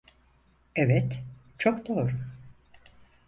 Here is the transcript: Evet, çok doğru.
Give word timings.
Evet, 0.75 1.23
çok 1.57 1.87
doğru. 1.87 2.11